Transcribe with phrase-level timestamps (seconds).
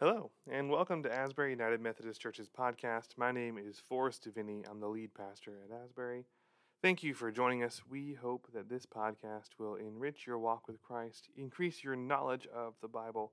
[0.00, 3.08] Hello, and welcome to Asbury United Methodist Church's podcast.
[3.18, 4.64] My name is Forrest Deviney.
[4.66, 6.24] I'm the lead pastor at Asbury.
[6.80, 7.82] Thank you for joining us.
[7.86, 12.76] We hope that this podcast will enrich your walk with Christ, increase your knowledge of
[12.80, 13.32] the Bible,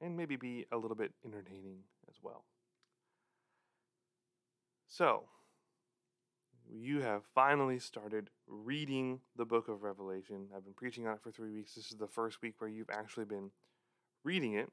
[0.00, 2.44] and maybe be a little bit entertaining as well.
[4.88, 5.26] So,
[6.68, 10.48] you have finally started reading the book of Revelation.
[10.56, 11.76] I've been preaching on it for three weeks.
[11.76, 13.52] This is the first week where you've actually been
[14.24, 14.68] reading it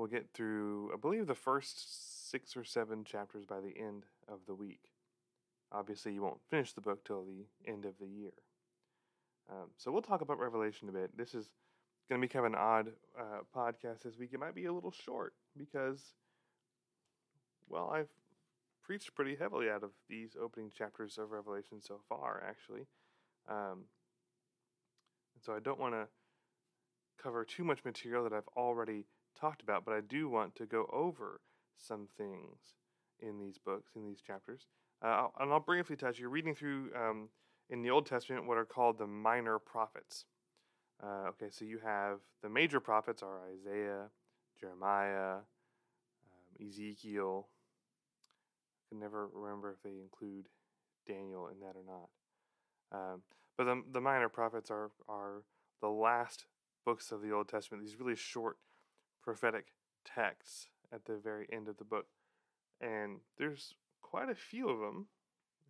[0.00, 4.38] we'll get through, I believe, the first six or seven chapters by the end of
[4.46, 4.92] the week.
[5.70, 8.32] Obviously, you won't finish the book till the end of the year.
[9.50, 11.18] Um, so we'll talk about Revelation a bit.
[11.18, 11.50] This is
[12.08, 14.30] going to be kind of an odd uh, podcast this week.
[14.32, 16.00] It might be a little short because,
[17.68, 18.08] well, I've
[18.82, 22.86] preached pretty heavily out of these opening chapters of Revelation so far, actually.
[23.50, 23.84] Um,
[25.34, 26.06] and so I don't want to
[27.22, 29.04] cover too much material that I've already
[29.40, 31.40] talked about, but I do want to go over
[31.76, 32.58] some things
[33.20, 34.66] in these books, in these chapters.
[35.02, 36.18] Uh, and I'll briefly touch.
[36.18, 37.28] You're reading through um,
[37.70, 40.26] in the Old Testament what are called the minor prophets.
[41.02, 44.10] Uh, okay, so you have the major prophets are Isaiah,
[44.60, 47.48] Jeremiah, um, Ezekiel.
[47.48, 50.46] I can never remember if they include
[51.08, 52.08] Daniel in that or not.
[52.92, 53.22] Um,
[53.56, 55.42] but the, the minor prophets are, are
[55.80, 56.44] the last
[56.84, 58.56] books of the Old Testament, these really short
[59.30, 59.66] prophetic
[60.04, 62.06] texts at the very end of the book.
[62.80, 65.06] And there's quite a few of them.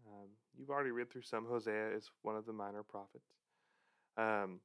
[0.06, 1.44] Um, you've already read through some.
[1.44, 3.34] Hosea is one of the minor prophets.
[4.17, 4.61] Um,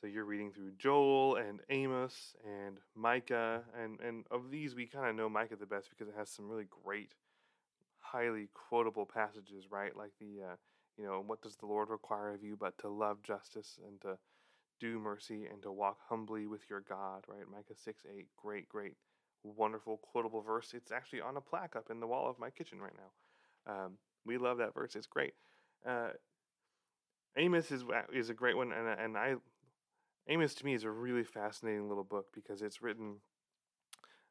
[0.00, 5.10] so you're reading through Joel and Amos and Micah, and and of these we kind
[5.10, 7.12] of know Micah the best because it has some really great,
[7.98, 9.94] highly quotable passages, right?
[9.94, 10.56] Like the, uh,
[10.96, 14.16] you know, what does the Lord require of you but to love justice and to
[14.80, 17.48] do mercy and to walk humbly with your God, right?
[17.50, 18.96] Micah 6 8, great, great,
[19.44, 20.72] wonderful, quotable verse.
[20.74, 23.72] It's actually on a plaque up in the wall of my kitchen right now.
[23.72, 23.92] Um,
[24.24, 25.34] we love that verse, it's great.
[25.86, 26.10] Uh,
[27.36, 29.36] Amos is is a great one, and and I
[30.28, 33.16] Amos to me is a really fascinating little book because it's written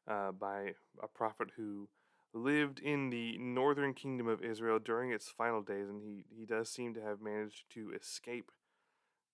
[0.06, 1.88] uh, by a prophet who
[2.32, 6.70] lived in the northern kingdom of Israel during its final days, and he he does
[6.70, 8.50] seem to have managed to escape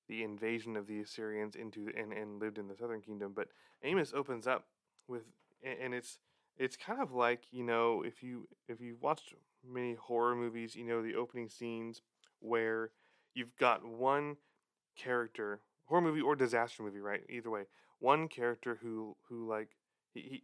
[0.09, 3.33] the invasion of the Assyrians into and, and lived in the southern kingdom.
[3.34, 3.49] But
[3.83, 4.67] Amos opens up
[5.09, 5.22] with
[5.62, 6.19] and it's
[6.59, 9.34] it's kind of like, you know, if you if you've watched
[9.67, 12.03] many horror movies, you know, the opening scenes
[12.41, 12.91] where
[13.34, 14.37] you've got one
[14.97, 17.23] character, horror movie or disaster movie, right?
[17.28, 17.65] Either way,
[17.99, 19.71] one character who who like
[20.15, 20.43] he he,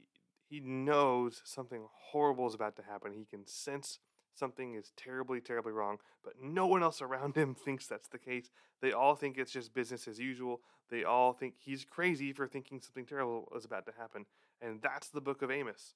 [0.48, 3.12] he knows something horrible is about to happen.
[3.12, 3.98] He can sense
[4.34, 8.50] something is terribly, terribly wrong, but no one else around him thinks that's the case.
[8.80, 10.60] They all think it's just business as usual.
[10.90, 14.26] They all think he's crazy for thinking something terrible is about to happen.
[14.60, 15.94] And that's the book of Amos.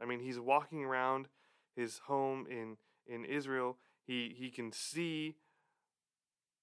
[0.00, 1.28] I mean, he's walking around
[1.74, 3.78] his home in, in Israel.
[4.06, 5.36] He, he can see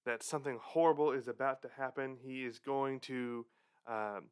[0.04, 2.16] that something horrible is about to happen.
[2.22, 3.44] He is going to
[3.86, 4.24] um,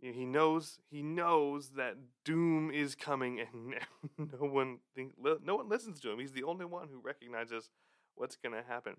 [0.00, 3.74] you know, he knows he knows that doom is coming, and
[4.40, 6.18] no one think, no one listens to him.
[6.18, 7.70] He's the only one who recognizes
[8.14, 8.94] what's going to happen.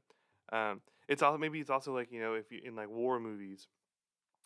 [0.51, 3.67] Um, it's also maybe it's also like you know if you in like war movies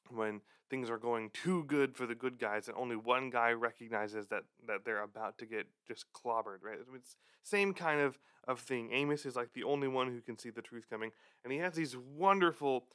[0.10, 4.28] when things are going too good for the good guys and only one guy recognizes
[4.28, 8.92] that that they're about to get just clobbered right it's same kind of of thing
[8.92, 11.12] amos is like the only one who can see the truth coming
[11.44, 12.86] and he has these wonderful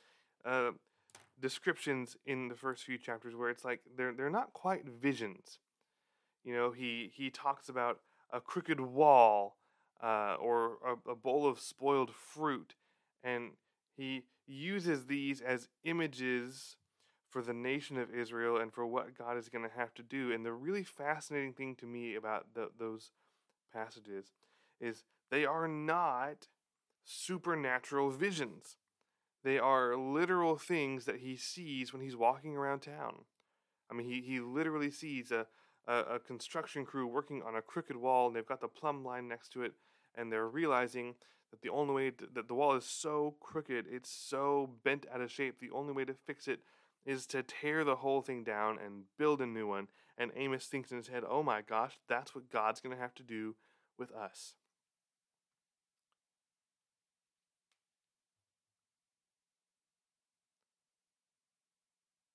[0.44, 0.70] uh,
[1.40, 5.58] descriptions in the first few chapters where it's like they're they're not quite visions.
[6.44, 8.00] You know, he he talks about
[8.32, 9.56] a crooked wall
[10.02, 12.74] uh, or a, a bowl of spoiled fruit,
[13.22, 13.52] and
[13.96, 16.76] he uses these as images
[17.28, 20.32] for the nation of Israel and for what God is going to have to do.
[20.32, 23.10] And the really fascinating thing to me about the, those
[23.72, 24.32] passages
[24.80, 26.48] is they are not
[27.04, 28.76] supernatural visions.
[29.46, 33.26] They are literal things that he sees when he's walking around town.
[33.88, 35.46] I mean, he, he literally sees a,
[35.86, 39.28] a, a construction crew working on a crooked wall, and they've got the plumb line
[39.28, 39.74] next to it,
[40.16, 41.14] and they're realizing
[41.52, 45.20] that the only way to, that the wall is so crooked, it's so bent out
[45.20, 46.58] of shape, the only way to fix it
[47.04, 49.86] is to tear the whole thing down and build a new one.
[50.18, 53.14] And Amos thinks in his head, oh my gosh, that's what God's going to have
[53.14, 53.54] to do
[53.96, 54.54] with us.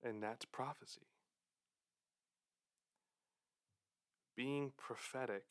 [0.04, 1.08] And that's prophecy.
[4.36, 5.46] Being prophetic,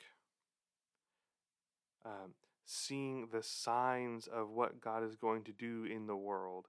[2.04, 6.66] um, seeing the signs of what God is going to do in the world.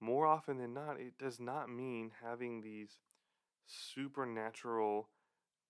[0.00, 2.98] more often than not, it does not mean having these
[3.66, 5.08] supernatural,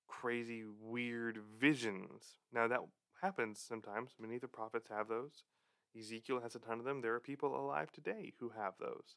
[0.09, 2.37] crazy, weird visions.
[2.53, 2.81] Now, that
[3.23, 4.13] happens sometimes.
[4.21, 5.45] Many of the prophets have those.
[5.99, 7.01] Ezekiel has a ton of them.
[7.01, 9.17] There are people alive today who have those.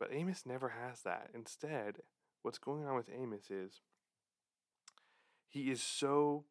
[0.00, 1.28] But Amos never has that.
[1.34, 1.98] Instead,
[2.42, 3.82] what's going on with Amos is
[5.46, 6.46] he is so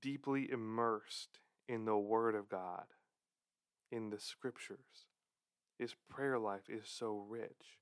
[0.00, 2.84] deeply immersed in the Word of God,
[3.90, 5.06] in the Scriptures.
[5.78, 7.80] His prayer life is so rich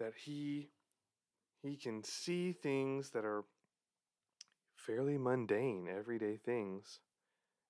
[0.00, 0.70] that he
[1.62, 3.44] he can see things that are
[4.74, 6.98] fairly mundane, everyday things,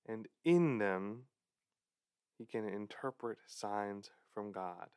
[0.07, 1.25] and in them
[2.39, 4.87] he can interpret signs from God.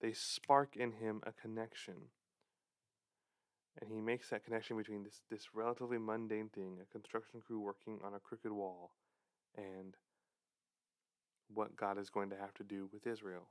[0.00, 1.94] They spark in him a connection.
[3.80, 7.98] And he makes that connection between this, this relatively mundane thing, a construction crew working
[8.04, 8.92] on a crooked wall,
[9.56, 9.94] and
[11.52, 13.48] what God is going to have to do with Israel.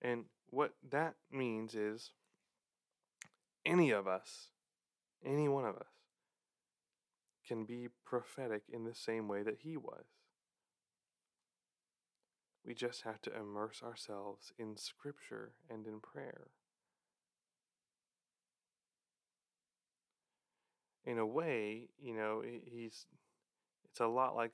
[0.00, 2.10] And what that means is
[3.64, 4.48] any of us,
[5.24, 5.86] any one of us,
[7.46, 10.04] can be prophetic in the same way that he was.
[12.64, 16.48] We just have to immerse ourselves in Scripture and in prayer.
[21.04, 23.06] In a way, you know, he's
[23.90, 24.52] it's a lot like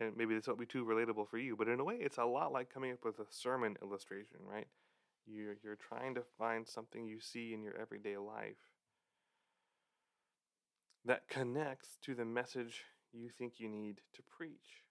[0.00, 2.24] and maybe this won't be too relatable for you, but in a way it's a
[2.24, 4.68] lot like coming up with a sermon illustration, right?
[5.26, 8.56] You're you're trying to find something you see in your everyday life
[11.04, 14.83] that connects to the message you think you need to preach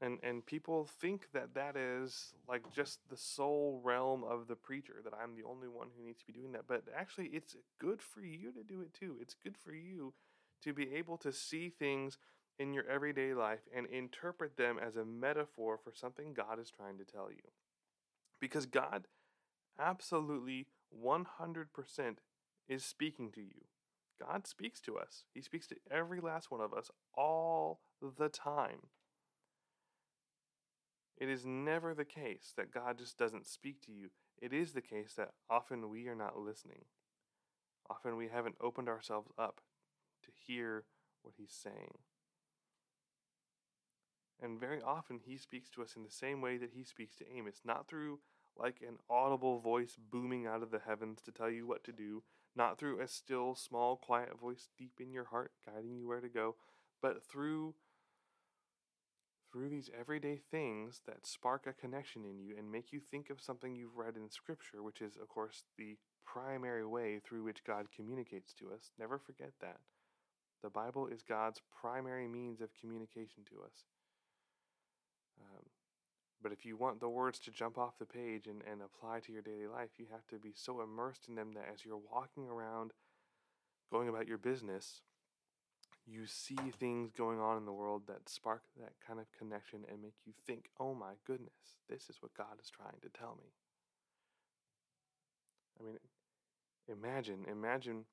[0.00, 4.96] and and people think that that is like just the sole realm of the preacher
[5.04, 8.02] that i'm the only one who needs to be doing that but actually it's good
[8.02, 9.16] for you to do it too.
[9.20, 10.14] It's good for you
[10.62, 12.18] to be able to see things
[12.58, 16.98] in your everyday life and interpret them as a metaphor for something god is trying
[16.98, 17.50] to tell you.
[18.40, 19.06] Because god
[19.78, 20.66] absolutely
[20.96, 21.66] 100%
[22.68, 23.64] is speaking to you.
[24.20, 25.24] God speaks to us.
[25.34, 28.88] He speaks to every last one of us all the time
[31.16, 34.10] it is never the case that God just doesn't speak to you.
[34.40, 36.84] It is the case that often we are not listening.
[37.88, 39.60] Often we haven't opened ourselves up
[40.24, 40.84] to hear
[41.22, 41.98] what He's saying.
[44.42, 47.24] And very often He speaks to us in the same way that He speaks to
[47.32, 48.18] Amos, not through
[48.56, 52.22] like an audible voice booming out of the heavens to tell you what to do,
[52.56, 56.28] not through a still, small, quiet voice deep in your heart guiding you where to
[56.28, 56.54] go,
[57.02, 57.74] but through
[59.54, 63.40] through these everyday things that spark a connection in you and make you think of
[63.40, 65.96] something you've read in Scripture, which is, of course, the
[66.26, 68.90] primary way through which God communicates to us.
[68.98, 69.78] Never forget that.
[70.64, 73.84] The Bible is God's primary means of communication to us.
[75.40, 75.66] Um,
[76.42, 79.32] but if you want the words to jump off the page and, and apply to
[79.32, 82.48] your daily life, you have to be so immersed in them that as you're walking
[82.48, 82.90] around,
[83.92, 85.02] going about your business,
[86.06, 90.02] you see things going on in the world that spark that kind of connection and
[90.02, 93.48] make you think, oh my goodness, this is what God is trying to tell me.
[95.80, 95.98] I mean,
[96.88, 98.04] imagine, imagine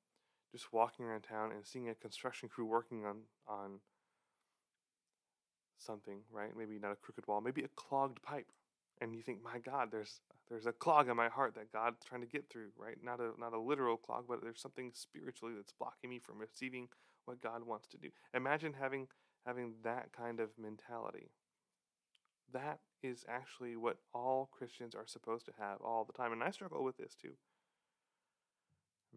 [0.50, 3.80] just walking around town and seeing a construction crew working on, on
[5.78, 6.50] something, right?
[6.56, 8.46] Maybe not a crooked wall, maybe a clogged pipe.
[9.00, 12.20] And you think, my God, there's there's a clog in my heart that God's trying
[12.20, 12.96] to get through, right?
[13.02, 16.88] Not a not a literal clog, but there's something spiritually that's blocking me from receiving
[17.24, 18.08] what God wants to do.
[18.34, 19.08] Imagine having
[19.46, 21.30] having that kind of mentality.
[22.52, 26.50] That is actually what all Christians are supposed to have all the time, and I
[26.50, 27.32] struggle with this too.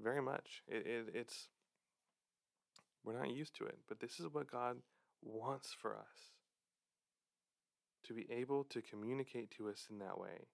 [0.02, 0.64] Very much.
[0.68, 1.48] It, it, it's
[3.04, 4.78] we're not used to it, but this is what God
[5.22, 6.34] wants for us
[8.04, 10.48] to be able to communicate to us in that way.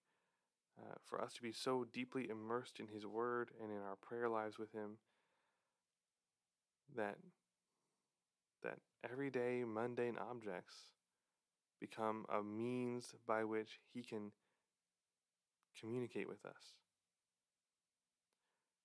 [0.80, 4.28] Uh, for us to be so deeply immersed in His Word and in our prayer
[4.28, 4.96] lives with Him
[6.96, 7.16] that
[8.62, 8.78] that
[9.10, 10.86] everyday mundane objects
[11.80, 14.30] become a means by which he can
[15.78, 16.74] communicate with us.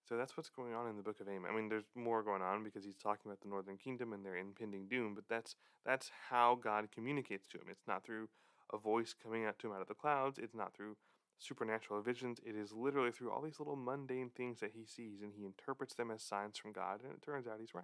[0.08, 1.50] So that's what's going on in the book of Amos.
[1.52, 4.38] I mean, there's more going on because he's talking about the northern kingdom and their
[4.38, 5.56] impending doom, but that's
[5.86, 7.66] that's how God communicates to him.
[7.70, 8.30] It's not through
[8.74, 10.40] a voice coming out to him out of the clouds.
[10.40, 10.96] It's not through
[11.40, 12.40] supernatural visions.
[12.46, 15.94] It is literally through all these little mundane things that he sees, and he interprets
[15.94, 17.84] them as signs from God, and it turns out he's right.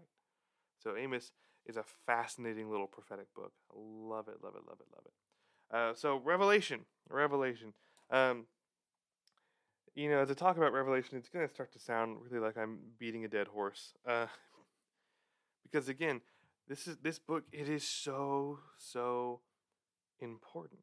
[0.80, 1.32] So Amos
[1.66, 3.54] is a fascinating little prophetic book.
[3.72, 5.76] I love it, love it, love it, love it.
[5.76, 7.74] Uh, so Revelation, Revelation.
[8.10, 8.46] Um,
[9.96, 12.80] you know, to talk about Revelation, it's going to start to sound really like I'm
[13.00, 13.94] beating a dead horse.
[14.08, 14.28] Uh,
[15.64, 16.22] because again,
[16.68, 19.42] this is this book it is so so
[20.22, 20.82] important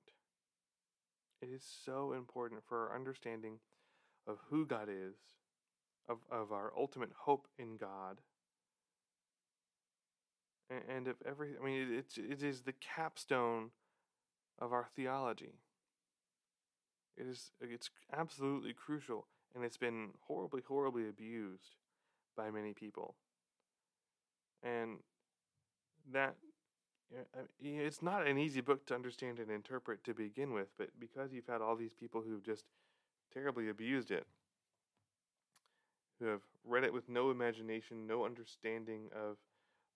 [1.41, 3.59] it is so important for our understanding
[4.27, 5.15] of who god is
[6.09, 8.19] of, of our ultimate hope in god
[10.89, 13.71] and, of every i mean it, it is the capstone
[14.61, 15.55] of our theology.
[17.17, 21.77] It is it's absolutely crucial and it's been horribly horribly abused
[22.37, 23.15] by many people.
[24.63, 24.99] And
[26.13, 26.37] that
[27.61, 31.47] it's not an easy book to understand and interpret to begin with, but because you've
[31.47, 32.65] had all these people who've just
[33.33, 34.27] terribly abused it,
[36.21, 39.39] who have read it with no imagination, no understanding of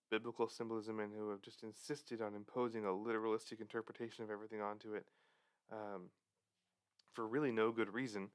[0.09, 4.93] biblical symbolism, and who have just insisted on imposing a literalistic interpretation of everything onto
[4.93, 5.05] it
[5.71, 6.09] um,
[7.13, 8.29] for really no good reason.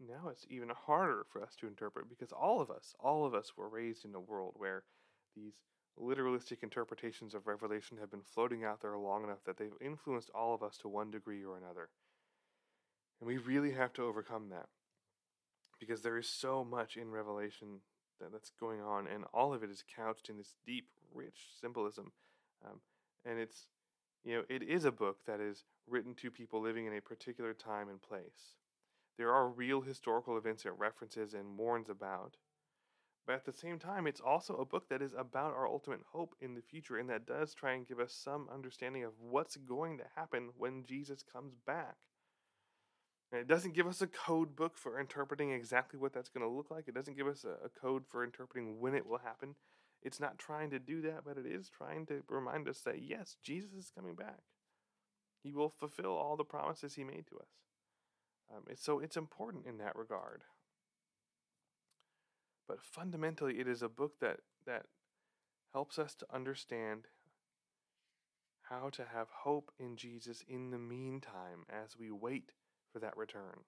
[0.00, 3.52] Now it's even harder for us to interpret because all of us, all of us
[3.56, 4.84] were raised in a world where
[5.34, 5.54] these
[6.00, 10.54] literalistic interpretations of Revelation have been floating out there long enough that they've influenced all
[10.54, 11.88] of us to one degree or another.
[13.20, 14.66] And we really have to overcome that
[15.80, 17.80] because there is so much in Revelation
[18.20, 22.12] that, that's going on, and all of it is couched in this deep, rich symbolism.
[22.64, 22.80] Um,
[23.24, 23.68] and it's,
[24.24, 27.52] you know, it is a book that is written to people living in a particular
[27.54, 28.56] time and place.
[29.16, 32.36] There are real historical events it references and warns about.
[33.26, 36.34] But at the same time, it's also a book that is about our ultimate hope
[36.40, 39.98] in the future and that does try and give us some understanding of what's going
[39.98, 41.96] to happen when Jesus comes back.
[43.30, 46.54] And it doesn't give us a code book for interpreting exactly what that's going to
[46.54, 46.88] look like.
[46.88, 49.54] It doesn't give us a, a code for interpreting when it will happen.
[50.02, 53.36] It's not trying to do that, but it is trying to remind us that yes,
[53.42, 54.40] Jesus is coming back.
[55.42, 57.48] He will fulfill all the promises he made to us.
[58.50, 60.42] Um, so it's important in that regard.
[62.66, 64.86] But fundamentally, it is a book that, that
[65.72, 67.06] helps us to understand
[68.70, 72.52] how to have hope in Jesus in the meantime as we wait
[72.92, 73.64] for that return.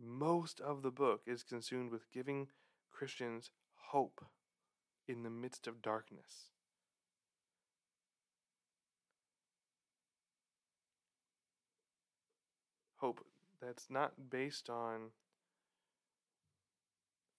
[0.00, 2.48] Most of the book is consumed with giving
[2.90, 3.50] Christians
[3.90, 4.24] hope
[5.06, 6.50] in the midst of darkness.
[12.96, 13.24] Hope
[13.60, 15.10] that's not based on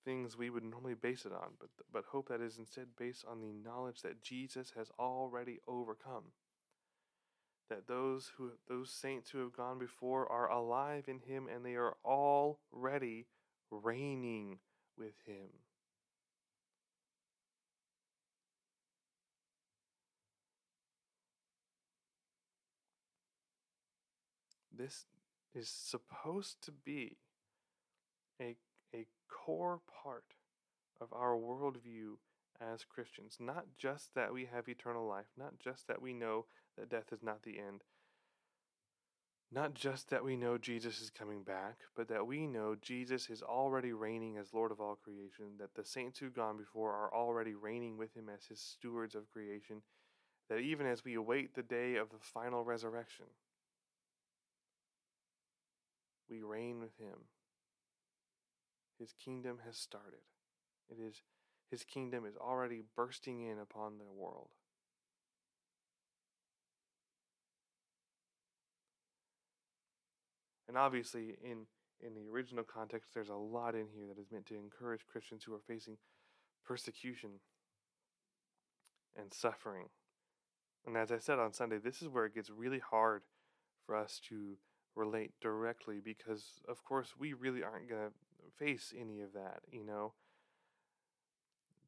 [0.03, 3.41] things we would normally base it on, but, but hope that is instead based on
[3.41, 6.25] the knowledge that Jesus has already overcome.
[7.69, 11.75] That those who those saints who have gone before are alive in him and they
[11.75, 13.25] are already
[13.71, 14.59] reigning
[14.97, 15.49] with him.
[24.77, 25.05] This
[25.55, 27.17] is supposed to be
[28.39, 28.57] a
[28.93, 30.35] a core part
[31.01, 32.17] of our worldview
[32.61, 33.37] as Christians.
[33.39, 36.45] Not just that we have eternal life, not just that we know
[36.77, 37.83] that death is not the end,
[39.51, 43.41] not just that we know Jesus is coming back, but that we know Jesus is
[43.41, 47.53] already reigning as Lord of all creation, that the saints who've gone before are already
[47.53, 49.81] reigning with him as his stewards of creation,
[50.49, 53.27] that even as we await the day of the final resurrection,
[56.29, 57.19] we reign with him
[58.99, 60.23] his kingdom has started.
[60.89, 61.21] It is
[61.69, 64.49] his kingdom is already bursting in upon the world.
[70.67, 71.67] And obviously in
[72.01, 75.43] in the original context there's a lot in here that is meant to encourage Christians
[75.43, 75.97] who are facing
[76.65, 77.39] persecution
[79.15, 79.87] and suffering.
[80.85, 83.23] And as I said on Sunday, this is where it gets really hard
[83.85, 84.57] for us to
[84.95, 88.13] relate directly because of course we really aren't going to
[88.57, 90.13] face any of that, you know.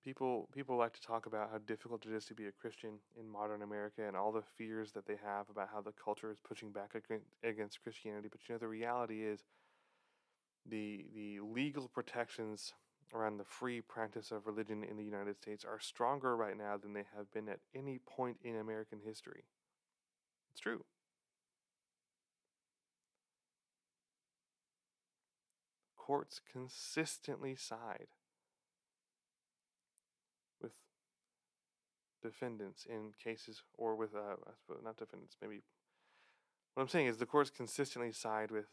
[0.07, 3.29] People people like to talk about how difficult it is to be a Christian in
[3.29, 6.71] modern America and all the fears that they have about how the culture is pushing
[6.71, 6.93] back
[7.43, 9.43] against Christianity, but you know the reality is
[10.65, 12.71] the the legal protections
[13.13, 16.93] around the free practice of religion in the United States are stronger right now than
[16.93, 19.43] they have been at any point in American history.
[20.53, 20.85] It's true.
[26.07, 28.07] courts consistently side
[30.61, 30.71] with
[32.21, 35.63] defendants in cases, or with, uh, I suppose, not defendants, maybe.
[36.73, 38.65] What I'm saying is the courts consistently side with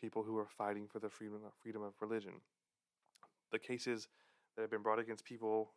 [0.00, 2.34] people who are fighting for the freedom of, freedom of religion.
[3.52, 4.08] The cases
[4.56, 5.72] that have been brought against people,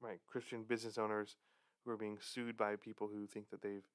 [0.00, 1.36] right, Christian business owners
[1.84, 3.86] who are being sued by people who think that they've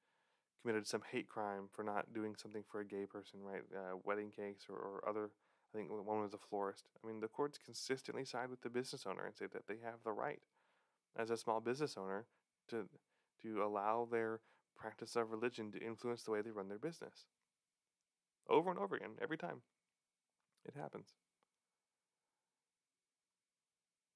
[0.62, 3.62] committed some hate crime for not doing something for a gay person, right?
[3.74, 5.30] Uh, wedding cakes or, or other
[5.74, 6.86] I think one was a florist.
[7.04, 10.00] I mean, the courts consistently side with the business owner and say that they have
[10.04, 10.40] the right,
[11.18, 12.26] as a small business owner,
[12.70, 12.88] to
[13.42, 14.40] to allow their
[14.76, 17.26] practice of religion to influence the way they run their business.
[18.50, 19.62] Over and over again, every time.
[20.66, 21.08] It happens.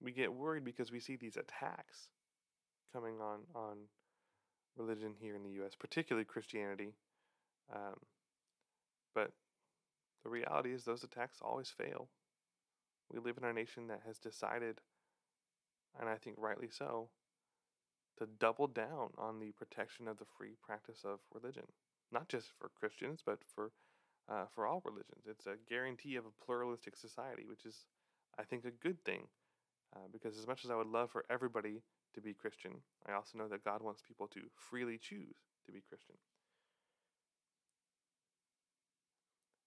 [0.01, 2.09] We get worried because we see these attacks
[2.93, 3.77] coming on on
[4.77, 6.93] religion here in the U.S., particularly Christianity.
[7.73, 7.95] Um,
[9.13, 9.31] but
[10.23, 12.09] the reality is, those attacks always fail.
[13.11, 14.79] We live in a nation that has decided,
[15.99, 17.09] and I think rightly so,
[18.17, 21.65] to double down on the protection of the free practice of religion,
[22.11, 23.71] not just for Christians, but for
[24.29, 25.25] uh, for all religions.
[25.27, 27.85] It's a guarantee of a pluralistic society, which is,
[28.39, 29.27] I think, a good thing.
[29.93, 31.81] Uh, because as much as I would love for everybody
[32.13, 32.71] to be Christian,
[33.07, 36.15] I also know that God wants people to freely choose to be Christian.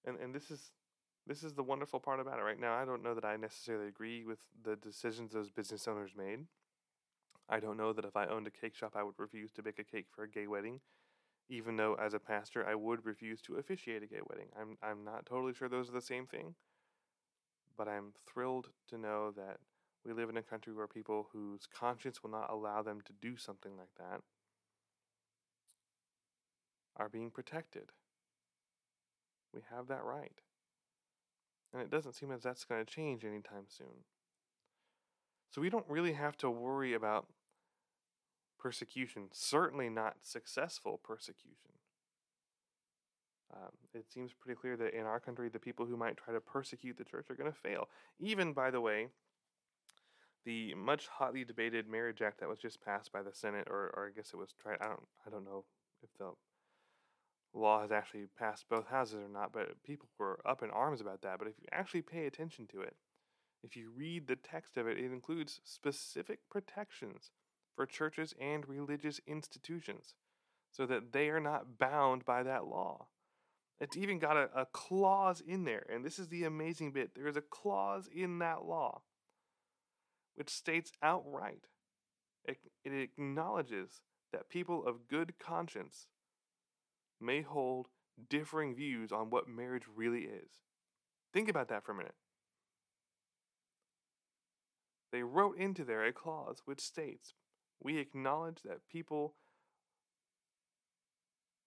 [0.07, 0.71] And and this is
[1.27, 2.43] this is the wonderful part about it.
[2.43, 6.13] Right now, I don't know that I necessarily agree with the decisions those business owners
[6.17, 6.47] made.
[7.49, 9.79] I don't know that if I owned a cake shop, I would refuse to bake
[9.79, 10.81] a cake for a gay wedding,
[11.49, 14.49] even though as a pastor, I would refuse to officiate a gay wedding.
[14.61, 16.57] I'm I'm not totally sure those are the same thing,
[17.77, 19.59] but I'm thrilled to know that
[20.05, 23.37] we live in a country where people whose conscience will not allow them to do
[23.37, 24.21] something like that
[26.97, 27.93] are being protected.
[29.55, 30.43] We have that right.
[31.75, 34.05] And it doesn't seem as that's going to change anytime soon.
[35.51, 37.27] So we don't really have to worry about
[38.59, 41.73] persecution, certainly not successful persecution.
[43.53, 46.41] Um, it seems pretty clear that in our country, the people who might try to
[46.41, 47.89] persecute the church are going to fail.
[48.21, 49.09] Even, by the way,
[50.45, 54.11] the much hotly debated Marriage Act that was just passed by the Senate, or, or
[54.13, 54.79] I guess it was tried.
[54.81, 55.65] I don't, I don't know
[56.03, 56.33] if the
[57.55, 61.23] law has actually passed both houses or not, but people were up in arms about
[61.23, 61.39] that.
[61.39, 62.97] But if you actually pay attention to it,
[63.63, 67.31] if you read the text of it, it includes specific protections
[67.75, 70.15] for churches and religious institutions
[70.71, 73.07] so that they are not bound by that law.
[73.81, 77.15] It's even got a, a clause in there, and this is the amazing bit.
[77.15, 79.03] There is a clause in that law
[80.35, 81.67] which states outright
[82.45, 84.01] it, it acknowledges
[84.33, 86.09] that people of good conscience
[87.25, 87.89] may hold
[88.29, 90.51] differing views on what marriage really is.
[91.33, 92.15] Think about that for a minute.
[95.11, 97.35] They wrote into there a clause which states
[97.81, 99.35] we acknowledge that people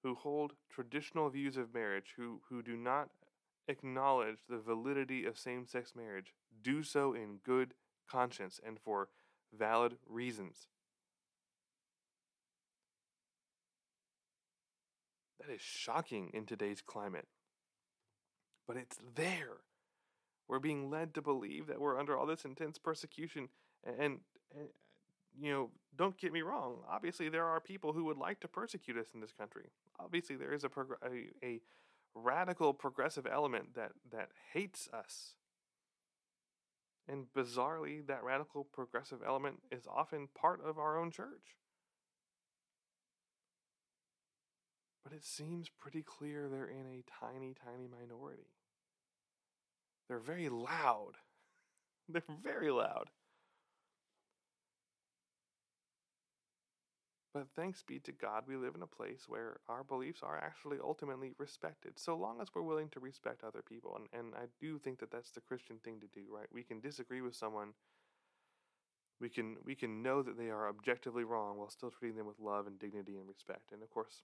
[0.03, 3.09] who hold traditional views of marriage, who, who do not
[3.67, 7.73] acknowledge the validity of same sex marriage, do so in good
[8.09, 9.09] conscience and for
[9.57, 10.67] valid reasons.
[15.47, 17.25] That is shocking in today's climate.
[18.67, 19.61] But it's there.
[20.47, 23.47] We're being led to believe that we're under all this intense persecution.
[23.85, 24.19] And,
[24.53, 24.67] and,
[25.39, 26.79] you know, don't get me wrong.
[26.89, 29.69] Obviously, there are people who would like to persecute us in this country.
[29.99, 31.61] Obviously, there is a, prog- a, a
[32.13, 35.35] radical progressive element that, that hates us.
[37.07, 41.55] And bizarrely, that radical progressive element is often part of our own church.
[45.07, 48.49] But it seems pretty clear they're in a tiny, tiny minority.
[50.09, 51.13] They're very loud.
[52.09, 53.09] They're very loud.
[57.33, 60.77] But thanks be to God, we live in a place where our beliefs are actually
[60.83, 63.97] ultimately respected, so long as we're willing to respect other people.
[63.97, 66.47] And, and I do think that that's the Christian thing to do, right?
[66.51, 67.69] We can disagree with someone.
[69.21, 72.39] We can we can know that they are objectively wrong while still treating them with
[72.39, 73.71] love and dignity and respect.
[73.71, 74.23] And of course,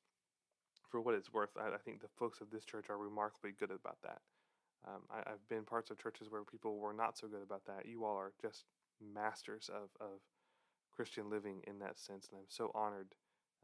[0.94, 3.72] for what it's worth, I, I think the folks of this church are remarkably good
[3.72, 4.22] about that.
[4.88, 7.88] Um, I, have been parts of churches where people were not so good about that.
[7.88, 8.66] You all are just
[9.02, 10.22] masters of, of
[10.96, 13.08] Christian living in that sense, and I'm so honored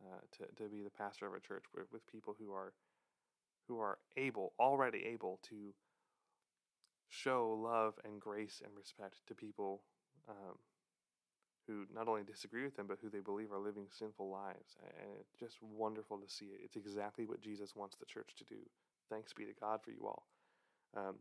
[0.01, 2.73] uh, to to be the pastor of a church with, with people who are
[3.67, 5.73] who are able already able to
[7.09, 9.83] show love and grace and respect to people
[10.27, 10.55] um,
[11.69, 15.11] who not only disagree with them but who they believe are living sinful lives, and
[15.19, 16.61] it's just wonderful to see it.
[16.63, 18.57] It's exactly what Jesus wants the church to do.
[19.09, 20.23] Thanks be to God for you all.
[20.97, 21.17] Um,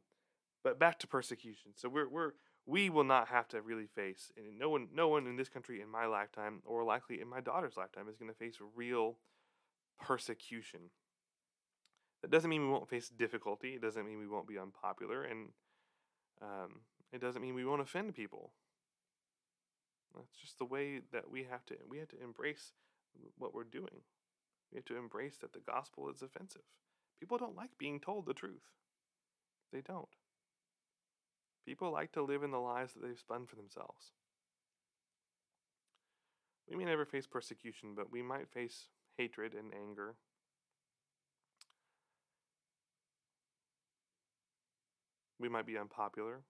[0.65, 1.73] but back to persecution.
[1.77, 2.33] So we're we're
[2.67, 5.81] we will not have to really face, and no one, no one in this country
[5.81, 9.17] in my lifetime, or likely in my daughter's lifetime, is going to face real
[9.99, 10.81] persecution.
[12.21, 13.71] That doesn't mean we won't face difficulty.
[13.71, 15.49] It doesn't mean we won't be unpopular, and
[16.43, 16.81] um,
[17.13, 18.53] it doesn't mean we won't offend people.
[20.15, 21.77] That's just the way that we have to.
[21.89, 22.73] We have to embrace
[23.37, 24.03] what we're doing.
[24.73, 26.63] We have to embrace that the gospel is offensive.
[27.21, 28.71] People don't like being told the truth.
[29.73, 30.09] They don't.
[31.67, 34.13] People like to live in the lies that they've spun for themselves.
[36.69, 40.15] We may never face persecution, but we might face hatred and anger.
[45.41, 46.41] We might be unpopular.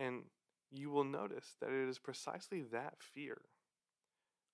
[0.00, 0.22] And
[0.72, 3.42] you will notice that it is precisely that fear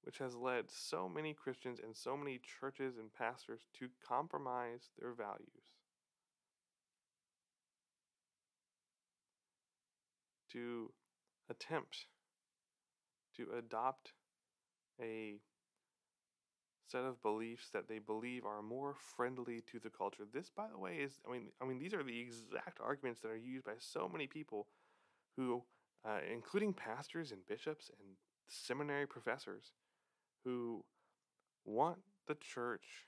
[0.03, 5.13] which has led so many Christians and so many churches and pastors to compromise their
[5.13, 5.75] values,
[10.53, 10.93] to
[11.51, 12.07] attempt
[13.37, 14.13] to adopt
[15.03, 15.41] a
[16.89, 20.23] set of beliefs that they believe are more friendly to the culture.
[20.33, 23.29] This, by the way, is I mean I mean these are the exact arguments that
[23.29, 24.69] are used by so many people
[25.37, 25.63] who,
[26.05, 28.17] uh, including pastors and bishops and
[28.49, 29.73] seminary professors,
[30.45, 30.85] who
[31.65, 33.07] want the church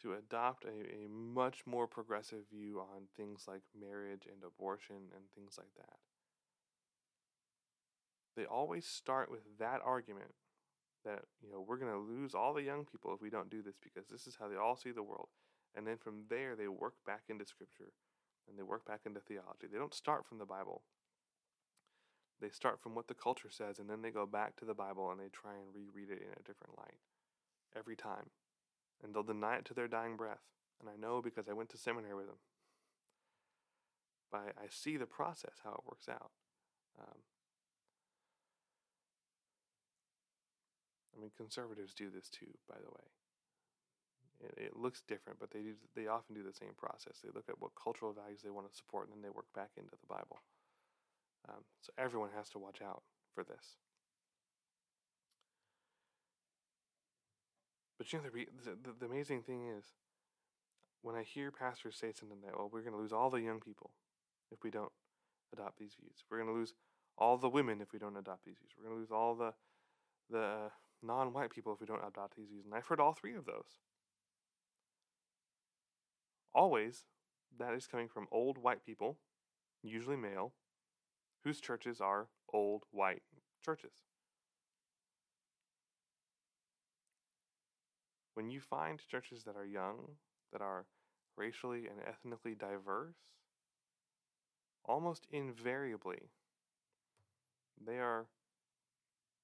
[0.00, 5.24] to adopt a, a much more progressive view on things like marriage and abortion and
[5.34, 5.96] things like that.
[8.36, 10.32] They always start with that argument
[11.04, 13.62] that, you know, we're going to lose all the young people if we don't do
[13.62, 15.28] this because this is how they all see the world.
[15.74, 17.92] And then from there, they work back into Scripture
[18.48, 19.66] and they work back into theology.
[19.70, 20.82] They don't start from the Bible.
[22.40, 25.10] They start from what the culture says and then they go back to the Bible
[25.10, 26.98] and they try and reread it in a different light
[27.76, 28.30] every time.
[29.02, 30.42] And they'll deny it to their dying breath.
[30.80, 32.38] And I know because I went to seminary with them.
[34.30, 36.30] But I see the process, how it works out.
[36.98, 37.18] Um,
[41.14, 43.21] I mean, conservatives do this too, by the way.
[44.42, 47.18] It, it looks different, but they do, they often do the same process.
[47.22, 49.70] They look at what cultural values they want to support, and then they work back
[49.76, 50.42] into the Bible.
[51.48, 53.02] Um, so everyone has to watch out
[53.34, 53.76] for this.
[57.98, 59.84] But you know, the, the, the amazing thing is,
[61.02, 63.60] when I hear pastors say something like, well, we're going to lose all the young
[63.60, 63.90] people
[64.52, 64.92] if we don't
[65.52, 66.24] adopt these views.
[66.30, 66.74] We're going to lose
[67.18, 68.70] all the women if we don't adopt these views.
[68.76, 69.52] We're going to lose all the
[70.30, 70.70] the
[71.02, 72.64] non-white people if we don't adopt these views.
[72.64, 73.78] And I've heard all three of those.
[76.54, 77.04] Always,
[77.58, 79.18] that is coming from old white people,
[79.82, 80.54] usually male,
[81.44, 83.22] whose churches are old white
[83.64, 83.92] churches.
[88.34, 90.16] When you find churches that are young,
[90.52, 90.86] that are
[91.36, 93.16] racially and ethnically diverse,
[94.84, 96.30] almost invariably,
[97.84, 98.26] they are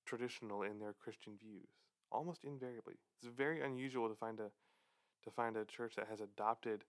[0.07, 1.68] traditional in their Christian views,
[2.11, 2.94] almost invariably.
[3.16, 4.51] It's very unusual to find a
[5.25, 6.85] to find a church that has adopted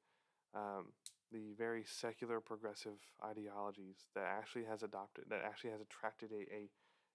[0.56, 0.94] um,
[1.32, 6.70] the very secular progressive ideologies that actually has adopted that actually has attracted a, a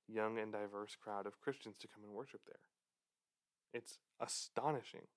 [0.06, 2.60] young and diverse crowd of Christians to come and worship there.
[3.72, 5.08] It's astonishing.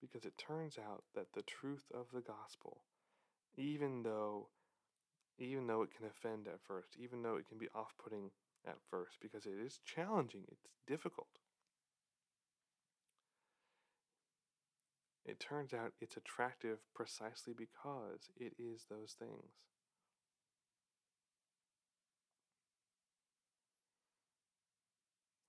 [0.00, 2.82] Because it turns out that the truth of the gospel,
[3.56, 4.48] even though
[5.38, 8.30] even though it can offend at first, even though it can be off-putting
[8.66, 11.28] at first because it is challenging, it's difficult.
[15.26, 19.50] It turns out it's attractive precisely because it is those things.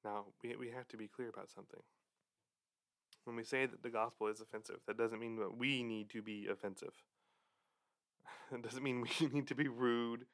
[0.03, 1.81] Now, we, we have to be clear about something.
[3.25, 6.21] When we say that the gospel is offensive, that doesn't mean that we need to
[6.21, 6.93] be offensive.
[8.49, 10.25] It doesn't mean we need to be rude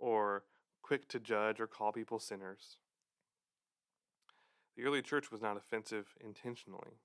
[0.00, 0.42] or
[0.82, 2.78] quick to judge or call people sinners.
[4.76, 6.98] The early church was not offensive intentionally.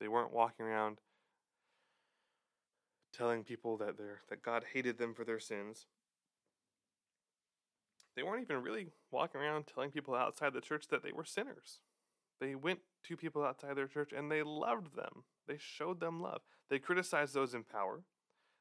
[0.00, 0.98] They weren't walking around
[3.12, 5.86] telling people that they that God hated them for their sins.
[8.14, 11.80] They weren't even really walking around telling people outside the church that they were sinners.
[12.40, 15.24] They went to people outside their church and they loved them.
[15.46, 16.40] They showed them love.
[16.70, 18.02] They criticized those in power.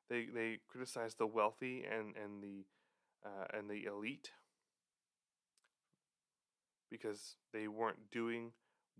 [0.09, 2.65] They they criticized the wealthy and and the
[3.25, 4.31] uh, and the elite
[6.89, 8.51] because they weren't doing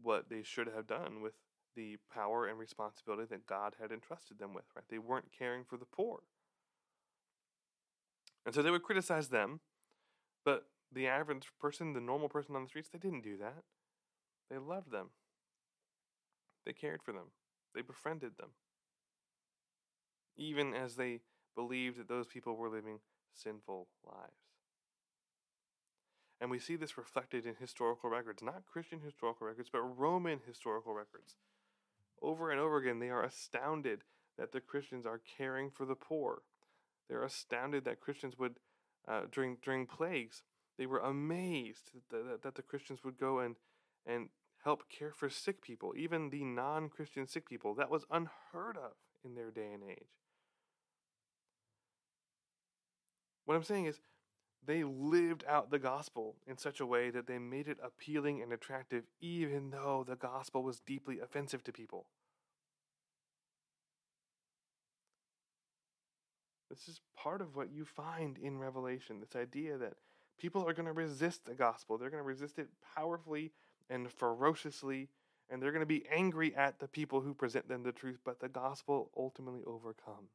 [0.02, 1.34] what they should have done with
[1.78, 4.84] the power and responsibility that God had entrusted them with, right?
[4.90, 6.24] They weren't caring for the poor.
[8.46, 9.62] And so they would criticize them,
[10.44, 13.63] but the average person, the normal person on the streets, they didn't do that.
[14.50, 15.12] They loved them.
[16.66, 17.32] They cared for them.
[17.76, 18.50] They befriended them.
[20.36, 21.20] Even as they
[21.56, 23.00] believed that those people were living
[23.34, 24.48] sinful lives.
[26.40, 30.94] And we see this reflected in historical records, not Christian historical records, but Roman historical
[30.94, 31.36] records.
[32.22, 34.04] Over and over again, they are astounded
[34.38, 36.42] that the Christians are caring for the poor.
[37.10, 38.60] They're astounded that Christians would,
[39.08, 40.44] uh, during during plagues,
[40.78, 43.56] they were amazed that, that, the Christians would go and
[44.06, 44.30] and
[44.64, 47.74] help care for sick people, even the non Christian sick people.
[47.76, 50.10] That was unheard of in their day and age.
[53.46, 54.00] What I'm saying is,
[54.68, 58.52] they lived out the gospel in such a way that they made it appealing and
[58.52, 62.06] attractive, even though the gospel was deeply offensive to people.
[66.70, 69.94] This is part of what you find in Revelation this idea that
[70.38, 71.98] people are going to resist the gospel.
[71.98, 73.54] They're going to resist it powerfully
[73.90, 75.08] and ferociously,
[75.50, 78.42] and they're going to be angry at the people who present them the truth, but
[78.42, 80.32] the gospel ultimately overcomes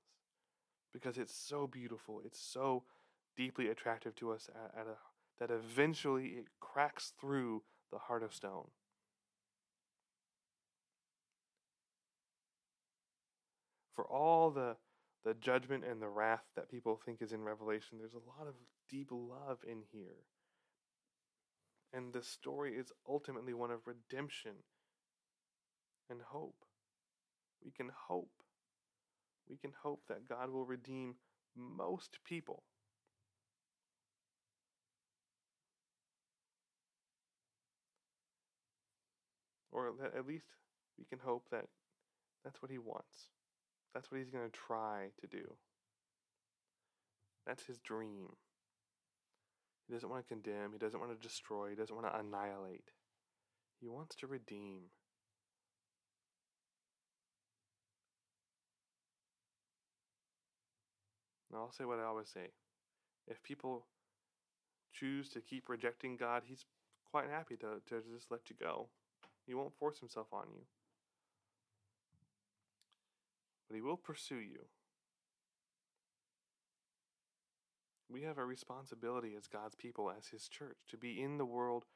[0.92, 2.22] because it's so beautiful.
[2.24, 2.84] It's so
[3.36, 4.96] deeply attractive to us at, at a,
[5.40, 8.68] that eventually it cracks through the heart of stone.
[13.94, 14.76] For all the
[15.24, 18.54] the judgment and the wrath that people think is in Revelation, there's a lot of
[18.90, 20.26] deep love in here.
[21.92, 24.52] And the story is ultimately one of redemption
[26.10, 26.56] and hope.
[27.64, 28.32] We can hope.
[29.48, 31.16] We can hope that God will redeem
[31.56, 32.64] most people.
[39.72, 40.46] Or at least
[40.98, 41.66] we can hope that
[42.44, 43.28] that's what He wants.
[43.94, 45.54] That's what he's going to try to do.
[47.46, 48.36] That's his dream.
[49.86, 52.92] He doesn't want to condemn, he doesn't want to destroy, he doesn't want to annihilate.
[53.80, 54.82] He wants to redeem.
[61.52, 62.52] Now, I'll say what I always say.
[63.26, 63.84] If people
[64.94, 66.64] choose to keep rejecting God, he's
[67.10, 68.88] quite happy to, to just let you go.
[69.46, 70.62] He won't force himself on you
[73.72, 74.66] but he will pursue you.
[78.10, 81.86] We have a responsibility as God's people, as his church, to be in the world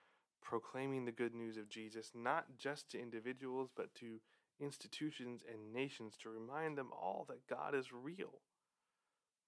[0.43, 4.21] proclaiming the good news of Jesus, not just to individuals, but to
[4.59, 8.41] institutions and nations, to remind them all that God is real,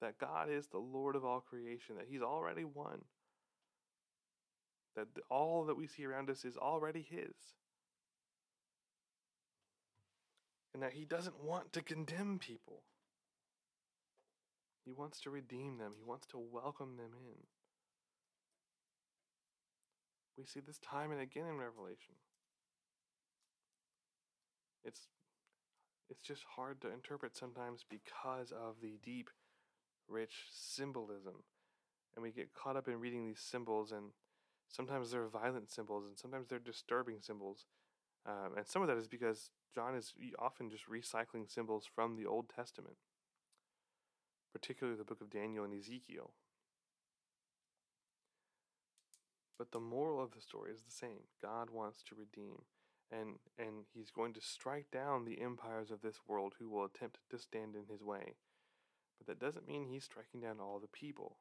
[0.03, 3.07] that God is the Lord of all creation, that he's already won,
[4.97, 7.33] that all that we see around us is already his
[10.79, 12.85] and that he doesn't want to condemn people.
[14.85, 17.39] He wants to redeem them, he wants to welcome them in.
[20.37, 22.15] We see this time and again in Revelation.
[24.85, 25.09] It's
[26.09, 29.31] it's just hard to interpret sometimes because of the deep
[30.07, 31.43] rich symbolism.
[32.15, 34.13] And we get caught up in reading these symbols and
[34.69, 37.67] sometimes they're violent symbols and sometimes they're disturbing symbols.
[38.25, 42.27] Um, and some of that is because John is often just recycling symbols from the
[42.27, 42.97] Old Testament,
[44.53, 46.33] particularly the book of Daniel and Ezekiel.
[49.59, 51.27] But the moral of the story is the same.
[51.43, 52.63] God wants to redeem,
[53.11, 57.19] and, and he's going to strike down the empires of this world who will attempt
[57.31, 58.35] to stand in his way.
[59.19, 61.39] But that doesn't mean he's striking down all the people.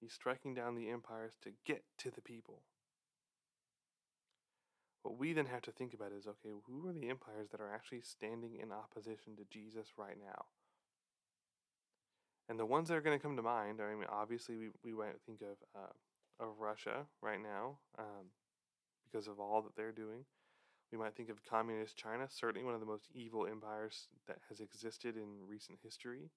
[0.00, 2.62] He's striking down the empires to get to the people.
[5.04, 7.72] What we then have to think about is okay, who are the empires that are
[7.72, 10.46] actually standing in opposition to Jesus right now?
[12.48, 14.68] And the ones that are going to come to mind are, I mean, obviously, we,
[14.82, 18.32] we might think of, uh, of Russia right now um,
[19.04, 20.24] because of all that they're doing.
[20.90, 24.60] We might think of communist China, certainly one of the most evil empires that has
[24.60, 26.30] existed in recent history.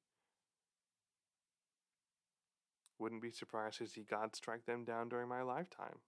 [2.99, 5.99] Wouldn't be surprised to see God strike them down during my lifetime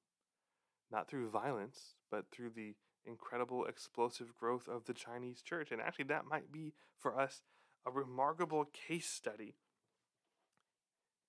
[0.92, 2.76] not through violence, but through the
[3.06, 5.72] incredible explosive growth of the Chinese church.
[5.72, 7.42] And actually, that might be for us
[7.86, 9.56] a remarkable case study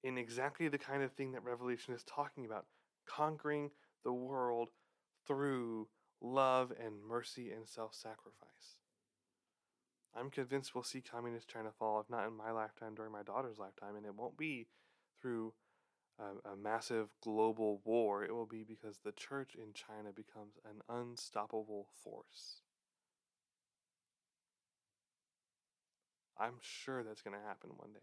[0.02, 2.66] in exactly the kind of thing that Revelation is talking about
[3.06, 3.70] conquering
[4.04, 4.70] the world
[5.26, 5.88] through
[6.20, 8.78] love and mercy and self sacrifice.
[10.14, 13.58] I'm convinced we'll see communist China fall, if not in my lifetime, during my daughter's
[13.58, 14.66] lifetime, and it won't be
[15.20, 15.52] through
[16.20, 21.88] a, massive global war, it will be because the church in China becomes an unstoppable
[22.02, 22.62] force.
[26.38, 28.00] I'm sure that's going to happen one day.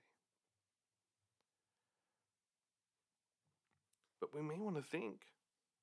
[4.20, 5.22] But we may want to think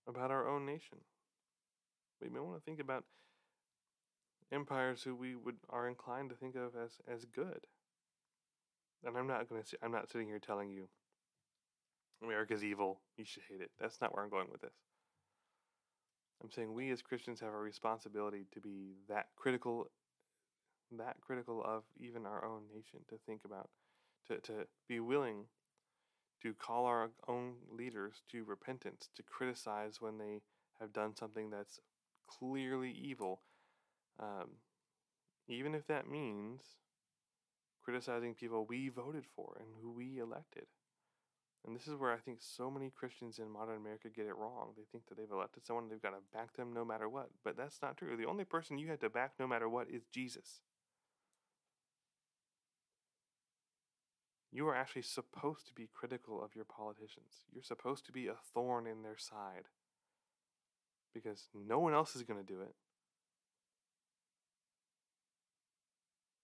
[0.09, 0.99] about our own nation.
[2.23, 3.05] We may want to think about
[4.53, 7.67] empires who we would are inclined to think of as as good.
[9.05, 10.89] And I'm not going to I'm not sitting here telling you
[12.25, 13.01] America's evil.
[13.17, 13.71] You should hate it.
[13.81, 14.75] That's not where I'm going with this.
[16.43, 19.91] I'm saying we as Christians have a responsibility to be that critical,
[20.99, 23.71] that critical of even our own nation, to think about,
[24.29, 25.47] to, to be willing
[26.43, 30.43] to call our own leaders to repentance, to criticize when they
[30.81, 31.81] have done something that's
[32.29, 33.41] clearly evil,
[34.21, 34.51] um,
[35.49, 36.61] even if that means
[37.83, 40.67] criticizing people we voted for and who we elected.
[41.67, 44.73] And this is where I think so many Christians in modern America get it wrong.
[44.77, 47.31] They think that they've elected someone, they've got to back them no matter what.
[47.43, 48.17] But that's not true.
[48.17, 50.61] The only person you had to back no matter what is Jesus.
[54.53, 57.45] You are actually supposed to be critical of your politicians.
[57.53, 59.65] You're supposed to be a thorn in their side
[61.13, 62.75] because no one else is going to do it.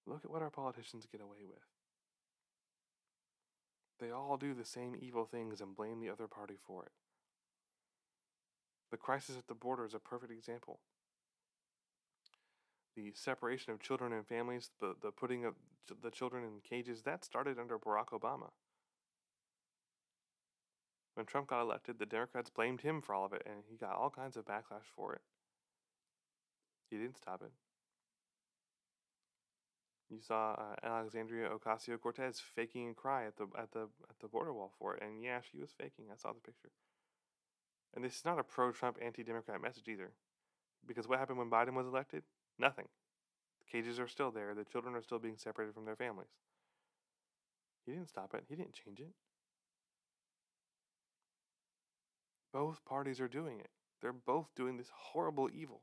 [0.07, 1.59] Look at what our politicians get away with.
[4.01, 6.93] They all do the same evil things and blame the other party for it.
[8.91, 10.81] The crisis at the border is a perfect example.
[12.97, 15.55] The separation of children and families, the, the putting of
[16.03, 18.51] the children in cages, that started under Barack Obama.
[21.15, 23.95] When Trump got elected, the Democrats blamed him for all of it, and he got
[23.95, 25.21] all kinds of backlash for it.
[26.89, 27.53] He didn't stop it.
[30.11, 34.27] You saw uh, Alexandria Ocasio Cortez faking a cry at the at the at the
[34.27, 36.07] border wall for it, and yeah, she was faking.
[36.13, 36.71] I saw the picture.
[37.95, 40.13] And this is not a pro-Trump, anti-Democrat message either,
[40.87, 42.23] because what happened when Biden was elected?
[42.59, 42.87] Nothing.
[43.61, 44.55] The cages are still there.
[44.55, 46.31] The children are still being separated from their families.
[47.87, 48.45] He didn't stop it.
[48.49, 49.13] He didn't change it.
[52.53, 53.71] Both parties are doing it.
[54.03, 55.83] They're both doing this horrible evil.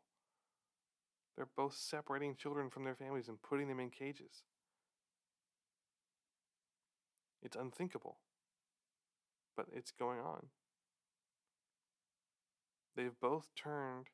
[1.37, 4.43] They're both separating children from their families and putting them in cages.
[7.43, 8.17] It's unthinkable,
[9.55, 10.47] but it's going on.
[12.95, 14.07] They've both turned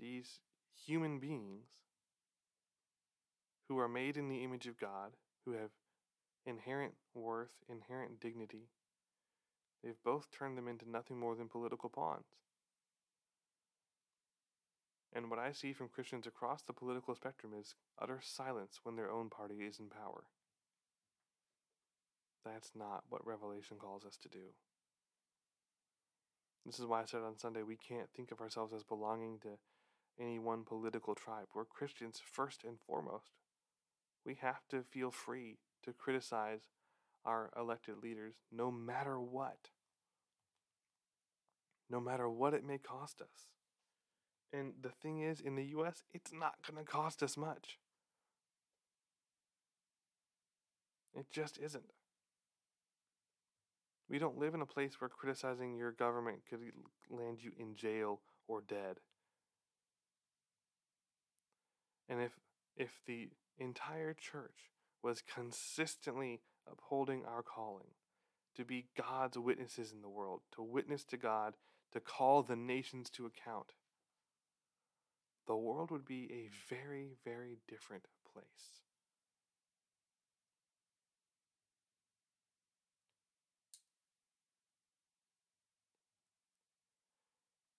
[0.00, 0.40] these
[0.86, 1.66] human beings
[3.68, 5.12] who are made in the image of God,
[5.44, 5.70] who have
[6.46, 8.68] inherent worth, inherent dignity,
[9.82, 12.26] they've both turned them into nothing more than political pawns.
[15.14, 19.10] And what I see from Christians across the political spectrum is utter silence when their
[19.10, 20.24] own party is in power.
[22.44, 24.54] That's not what Revelation calls us to do.
[26.64, 29.50] This is why I said on Sunday we can't think of ourselves as belonging to
[30.20, 31.46] any one political tribe.
[31.54, 33.30] We're Christians first and foremost.
[34.24, 36.62] We have to feel free to criticize
[37.24, 39.70] our elected leaders no matter what.
[41.88, 43.46] No matter what it may cost us.
[44.56, 47.78] And the thing is, in the US, it's not going to cost us much.
[51.14, 51.92] It just isn't.
[54.08, 56.60] We don't live in a place where criticizing your government could
[57.10, 59.00] land you in jail or dead.
[62.08, 62.32] And if
[62.76, 64.70] if the entire church
[65.02, 66.40] was consistently
[66.70, 67.94] upholding our calling
[68.54, 71.54] to be God's witnesses in the world, to witness to God,
[71.92, 73.72] to call the nations to account,
[75.46, 78.44] the world would be a very, very different place.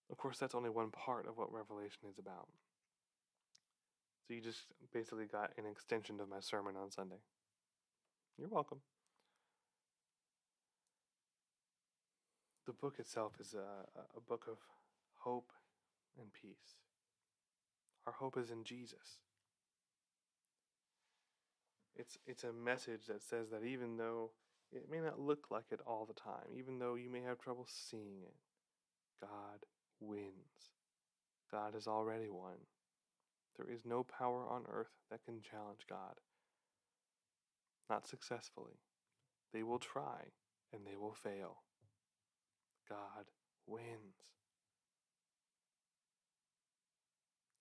[0.09, 2.47] Of course, that's only one part of what Revelation is about.
[4.27, 7.17] So you just basically got an extension of my sermon on Sunday.
[8.37, 8.79] You're welcome.
[12.65, 13.85] The book itself is a,
[14.17, 14.57] a book of
[15.19, 15.51] hope
[16.19, 16.86] and peace.
[18.07, 19.19] Our hope is in Jesus.
[21.97, 24.31] It's, it's a message that says that even though
[24.71, 27.67] it may not look like it all the time, even though you may have trouble
[27.67, 28.35] seeing it,
[29.19, 29.65] God
[29.99, 30.71] wins.
[31.51, 32.55] God has already won.
[33.57, 36.15] There is no power on earth that can challenge God.
[37.89, 38.79] Not successfully.
[39.53, 40.31] They will try
[40.71, 41.57] and they will fail.
[42.87, 43.25] God
[43.65, 44.36] wins.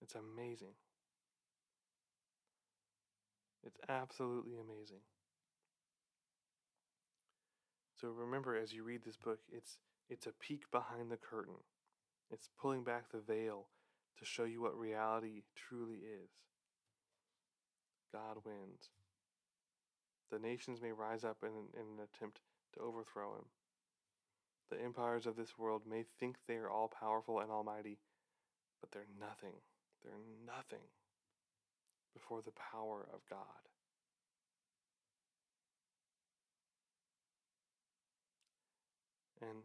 [0.07, 0.77] It's amazing.
[3.65, 5.01] It's absolutely amazing.
[8.01, 9.79] So remember as you read this book, it's
[10.09, 11.57] it's a peek behind the curtain.
[12.31, 13.67] It's pulling back the veil
[14.19, 16.31] to show you what reality truly is.
[18.13, 18.91] God wins.
[20.31, 22.39] The nations may rise up in, in an attempt
[22.75, 23.47] to overthrow him.
[24.71, 27.99] The empires of this world may think they are all powerful and almighty,
[28.81, 29.55] but they're nothing
[30.05, 30.15] they're
[30.47, 30.87] nothing
[32.15, 33.39] before the power of God.
[39.41, 39.65] And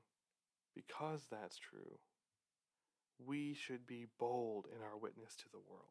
[0.75, 1.97] because that's true,
[3.25, 5.85] we should be bold in our witness to the world.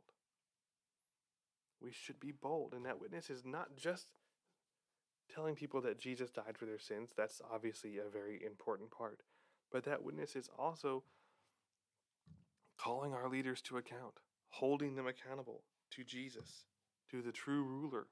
[1.81, 4.13] We should be bold, and that witness is not just
[5.35, 7.11] telling people that Jesus died for their sins.
[7.17, 9.21] That's obviously a very important part.
[9.73, 11.05] But that witness is also
[12.77, 14.15] calling our leaders to account,
[14.51, 16.65] holding them accountable to Jesus,
[17.11, 18.07] to the true ruler,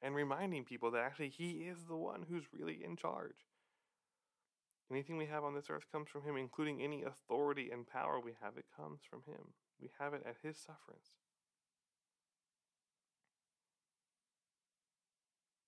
[0.00, 3.46] and reminding people that actually He is the one who's really in charge.
[4.90, 8.32] Anything we have on this earth comes from Him, including any authority and power we
[8.42, 9.52] have, it comes from Him.
[9.80, 11.10] We have it at His sufferance.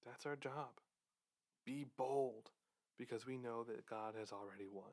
[0.07, 0.81] That's our job.
[1.67, 2.51] Be bold
[2.99, 4.93] because we know that God has already won.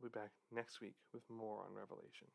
[0.00, 2.28] We'll be back next week with more on Revelation.